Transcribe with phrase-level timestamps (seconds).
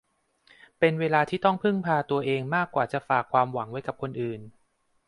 [0.79, 4.41] เป็นเวลาที่ต้องพึ่งพาตัวเองมากกว่าจะฝากความหวังไว้กับคนอื่น